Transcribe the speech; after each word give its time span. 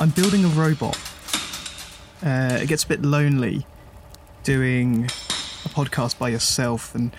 I'm 0.00 0.10
building 0.10 0.44
a 0.44 0.48
robot. 0.48 0.98
Uh, 2.22 2.58
it 2.62 2.68
gets 2.68 2.84
a 2.84 2.86
bit 2.86 3.02
lonely 3.02 3.66
doing 4.42 5.04
a 5.04 5.68
podcast 5.68 6.18
by 6.18 6.30
yourself, 6.30 6.94
and 6.94 7.14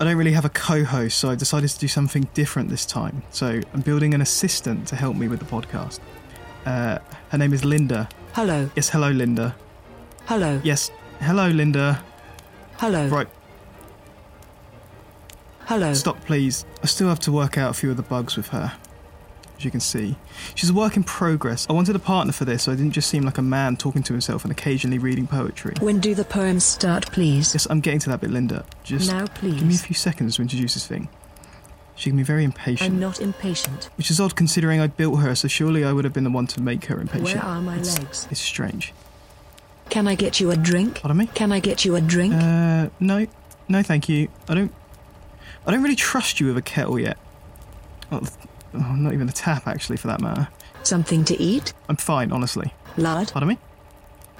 I 0.00 0.04
don't 0.04 0.16
really 0.16 0.32
have 0.32 0.44
a 0.44 0.48
co 0.48 0.82
host, 0.82 1.18
so 1.18 1.30
I 1.30 1.36
decided 1.36 1.70
to 1.70 1.78
do 1.78 1.86
something 1.88 2.28
different 2.34 2.70
this 2.70 2.84
time. 2.84 3.22
So 3.30 3.60
I'm 3.72 3.82
building 3.82 4.14
an 4.14 4.20
assistant 4.20 4.88
to 4.88 4.96
help 4.96 5.16
me 5.16 5.28
with 5.28 5.38
the 5.38 5.46
podcast. 5.46 6.00
Uh, 6.66 6.98
her 7.30 7.38
name 7.38 7.52
is 7.52 7.64
Linda. 7.64 8.08
Hello. 8.34 8.68
Yes, 8.76 8.88
hello, 8.90 9.10
Linda. 9.10 9.54
Hello. 10.26 10.60
Yes, 10.64 10.90
hello, 11.20 11.48
Linda. 11.48 12.02
Hello. 12.78 13.06
Right, 13.08 13.28
Hello. 15.66 15.94
stop, 15.94 16.20
please. 16.24 16.64
I 16.82 16.86
still 16.86 17.08
have 17.08 17.20
to 17.20 17.32
work 17.32 17.56
out 17.56 17.70
a 17.70 17.74
few 17.74 17.90
of 17.90 17.96
the 17.96 18.02
bugs 18.02 18.36
with 18.36 18.48
her. 18.48 18.72
As 19.56 19.64
you 19.64 19.70
can 19.70 19.80
see, 19.80 20.16
she's 20.54 20.68
a 20.70 20.74
work 20.74 20.96
in 20.96 21.04
progress. 21.04 21.66
I 21.70 21.72
wanted 21.72 21.96
a 21.96 22.00
partner 22.00 22.32
for 22.32 22.44
this, 22.44 22.64
so 22.64 22.72
I 22.72 22.74
didn't 22.74 22.92
just 22.92 23.08
seem 23.08 23.22
like 23.22 23.38
a 23.38 23.42
man 23.42 23.76
talking 23.76 24.02
to 24.02 24.12
himself 24.12 24.44
and 24.44 24.52
occasionally 24.52 24.98
reading 24.98 25.26
poetry. 25.26 25.74
When 25.80 25.98
do 25.98 26.14
the 26.14 26.24
poems 26.24 26.64
start, 26.64 27.10
please? 27.12 27.54
Yes, 27.54 27.66
I'm 27.70 27.80
getting 27.80 28.00
to 28.00 28.10
that 28.10 28.20
bit, 28.20 28.30
Linda. 28.30 28.66
Just 28.84 29.10
Now, 29.10 29.26
please. 29.28 29.54
give 29.54 29.66
me 29.66 29.74
a 29.74 29.78
few 29.78 29.94
seconds 29.94 30.36
to 30.36 30.42
introduce 30.42 30.74
this 30.74 30.86
thing. 30.86 31.08
She 31.96 32.10
can 32.10 32.16
be 32.16 32.22
very 32.22 32.44
impatient, 32.44 32.90
I'm 32.90 33.00
not 33.00 33.20
impatient. 33.20 33.88
which 33.96 34.10
is 34.10 34.20
odd 34.20 34.36
considering 34.36 34.80
I 34.80 34.86
built 34.86 35.20
her, 35.20 35.34
so 35.34 35.48
surely 35.48 35.82
I 35.82 35.92
would 35.92 36.04
have 36.04 36.12
been 36.12 36.24
the 36.24 36.30
one 36.30 36.46
to 36.48 36.60
make 36.60 36.84
her 36.86 37.00
impatient. 37.00 37.42
Where 37.42 37.42
are 37.42 37.60
my 37.62 37.78
it's, 37.78 37.98
legs? 37.98 38.28
It's 38.30 38.40
strange. 38.40 38.92
Can 39.88 40.06
I 40.06 40.14
get 40.14 40.38
you 40.38 40.50
a 40.50 40.56
drink? 40.56 41.00
Pardon 41.00 41.16
me? 41.16 41.26
Can 41.34 41.52
I 41.52 41.60
get 41.60 41.84
you 41.84 41.96
a 41.96 42.00
drink? 42.00 42.34
Uh, 42.34 42.90
no, 43.00 43.26
no, 43.68 43.82
thank 43.82 44.08
you. 44.08 44.28
I 44.48 44.54
don't. 44.54 44.72
I 45.66 45.70
don't 45.70 45.82
really 45.82 45.96
trust 45.96 46.38
you 46.38 46.46
with 46.46 46.58
a 46.58 46.62
kettle 46.62 46.98
yet. 46.98 47.16
Well, 48.10 48.22
oh, 48.74 48.94
not 48.94 49.14
even 49.14 49.28
a 49.28 49.32
tap, 49.32 49.66
actually, 49.66 49.96
for 49.96 50.06
that 50.08 50.20
matter. 50.20 50.48
Something 50.82 51.24
to 51.24 51.40
eat? 51.40 51.72
I'm 51.88 51.96
fine, 51.96 52.30
honestly. 52.30 52.72
Lard? 52.96 53.32
Pardon 53.32 53.48
me? 53.48 53.58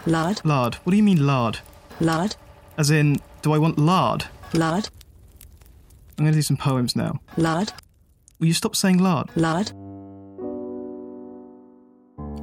Lard? 0.06 0.40
Lard. 0.44 0.76
What 0.76 0.92
do 0.92 0.96
you 0.96 1.02
mean 1.02 1.26
lard? 1.26 1.58
Lard? 2.00 2.36
As 2.78 2.90
in, 2.90 3.18
do 3.42 3.52
I 3.52 3.58
want 3.58 3.78
lard? 3.78 4.26
Lard? 4.54 4.88
I'm 6.18 6.24
going 6.24 6.32
to 6.32 6.38
do 6.38 6.42
some 6.42 6.56
poems 6.56 6.96
now. 6.96 7.20
Lard? 7.36 7.72
Will 8.38 8.46
you 8.46 8.54
stop 8.54 8.74
saying 8.74 8.98
lard? 8.98 9.30
Lard? 9.36 9.72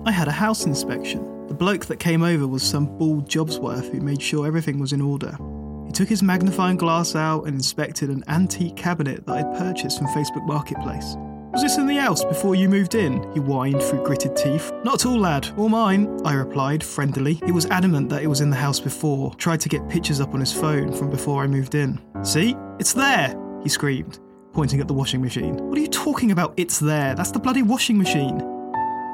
I 0.06 0.12
had 0.12 0.28
a 0.28 0.32
house 0.32 0.66
inspection. 0.66 1.48
The 1.48 1.54
bloke 1.54 1.86
that 1.88 1.98
came 1.98 2.24
over 2.24 2.48
was 2.48 2.62
some 2.62 2.98
bald 2.98 3.30
Jobsworth 3.30 3.92
who 3.92 4.02
made 4.02 4.22
sure 4.22 4.46
everything 4.46 4.80
was 4.80 4.94
in 4.94 5.02
order. 5.02 5.38
He 5.86 5.92
took 5.92 6.10
his 6.10 6.22
magnifying 6.22 6.78
glass 6.78 7.16
out 7.16 7.46
and 7.46 7.56
inspected 7.56 8.10
an 8.10 8.24
antique 8.28 8.76
cabinet 8.76 9.26
that 9.26 9.38
I'd 9.38 9.58
purchased 9.58 9.98
from 9.98 10.08
Facebook 10.08 10.46
Marketplace. 10.46 11.16
Was 11.54 11.62
this 11.62 11.78
in 11.78 11.86
the 11.86 11.98
house 11.98 12.24
before 12.24 12.56
you 12.56 12.68
moved 12.68 12.96
in? 12.96 13.22
He 13.34 13.40
whined 13.40 13.82
through 13.82 14.04
gritted 14.04 14.36
teeth. 14.36 14.72
Not 14.84 14.96
at 14.96 15.06
all, 15.06 15.20
lad. 15.20 15.48
All 15.56 15.70
mine, 15.70 16.20
I 16.26 16.34
replied, 16.34 16.82
friendlily. 16.82 17.44
He 17.46 17.52
was 17.52 17.68
adamant 17.68 18.10
that 18.10 18.24
it 18.24 18.28
was 18.28 18.42
in 18.42 18.50
the 18.50 18.56
house 18.56 18.80
before, 18.80 19.34
tried 19.36 19.62
to 19.62 19.70
get 19.70 19.88
pictures 19.88 20.20
up 20.20 20.34
on 20.34 20.40
his 20.40 20.52
phone 20.52 20.92
from 20.92 21.12
before 21.12 21.44
I 21.44 21.48
moved 21.48 21.76
in. 21.76 22.02
See? 22.24 22.56
It's 22.80 22.94
there! 22.94 23.36
He 23.64 23.70
screamed, 23.70 24.20
pointing 24.52 24.82
at 24.82 24.88
the 24.88 24.94
washing 24.94 25.22
machine. 25.22 25.56
What 25.70 25.78
are 25.78 25.82
you 25.82 25.88
talking 25.88 26.32
about? 26.32 26.54
It's 26.58 26.80
there. 26.80 27.16
That's 27.16 27.32
the 27.32 27.40
bloody 27.40 27.64
washing 27.64 27.98
machine. 27.98 28.40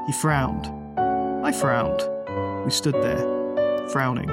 He 0.06 0.12
frowned. 0.12 0.66
I 1.46 1.52
frowned. 1.52 2.02
We 2.64 2.70
stood 2.70 2.94
there, 2.94 3.88
frowning. 3.88 4.28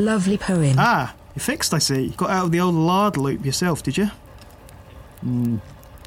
Lovely 0.00 0.36
poem. 0.36 0.76
Ah, 0.78 1.14
you 1.34 1.40
fixed, 1.40 1.72
I 1.74 1.78
see. 1.78 2.10
Got 2.10 2.30
out 2.30 2.44
of 2.46 2.52
the 2.52 2.60
old 2.60 2.74
lard 2.74 3.16
loop 3.16 3.44
yourself, 3.44 3.82
did 3.82 3.96
you? 3.96 4.06
Hmm. 5.20 5.56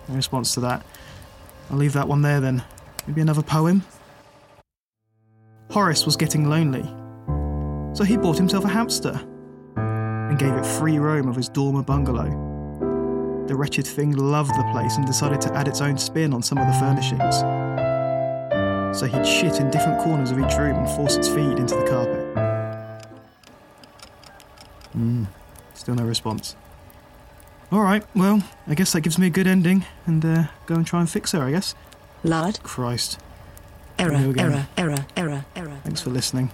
No 0.08 0.16
response 0.16 0.54
to 0.54 0.60
that. 0.62 0.86
I'll 1.70 1.78
leave 1.78 1.94
that 1.94 2.08
one 2.08 2.22
there 2.22 2.40
then. 2.40 2.64
Maybe 3.08 3.22
another 3.22 3.42
poem? 3.42 3.84
Horace 5.72 6.06
was 6.06 6.18
getting 6.18 6.50
lonely. 6.50 6.84
So 8.02 8.06
he 8.06 8.18
bought 8.18 8.36
himself 8.36 8.66
a 8.66 8.68
hamster 8.68 9.14
and 9.76 10.40
gave 10.40 10.56
it 10.56 10.66
free 10.66 10.98
roam 10.98 11.28
of 11.28 11.36
his 11.36 11.48
dormer 11.48 11.84
bungalow. 11.84 12.32
The 13.46 13.56
wretched 13.56 13.86
thing 13.86 14.14
loved 14.14 14.50
the 14.56 14.68
place 14.72 14.98
and 14.98 15.06
decided 15.06 15.40
to 15.42 15.54
add 15.54 15.68
its 15.68 15.82
own 15.82 16.00
spin 16.00 16.34
on 16.34 16.42
some 16.42 16.58
of 16.58 16.66
the 16.66 16.74
furnishings. 16.80 17.36
So 18.98 19.06
he'd 19.06 19.24
shit 19.24 19.60
in 19.60 19.70
different 19.70 20.02
corners 20.02 20.32
of 20.32 20.40
each 20.40 20.58
room 20.58 20.78
and 20.78 20.90
force 20.96 21.16
its 21.16 21.28
feed 21.28 21.60
into 21.60 21.76
the 21.76 21.86
carpet. 21.88 22.26
Hmm, 24.94 25.26
still 25.76 25.94
no 25.94 26.04
response. 26.04 26.56
Alright, 27.72 28.04
well, 28.16 28.42
I 28.66 28.74
guess 28.74 28.94
that 28.94 29.02
gives 29.02 29.20
me 29.20 29.28
a 29.28 29.30
good 29.30 29.46
ending, 29.46 29.86
and 30.08 30.26
uh, 30.26 30.44
go 30.66 30.74
and 30.74 30.88
try 30.88 31.02
and 31.02 31.10
fix 31.10 31.34
her, 31.34 31.44
I 31.44 31.52
guess. 31.52 31.76
Lard? 32.24 32.64
Christ. 32.64 33.20
Error, 34.00 34.16
error, 34.16 34.68
error, 34.76 35.06
error, 35.16 35.46
error. 35.56 35.78
Thanks 35.84 36.02
for 36.02 36.10
listening. 36.10 36.50